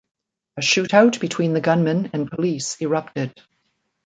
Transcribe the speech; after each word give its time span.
A 0.57 0.61
shootout 0.61 1.19
between 1.19 1.53
the 1.53 1.61
gunmen 1.61 2.09
and 2.11 2.27
police 2.27 2.75
erupted. 2.81 3.39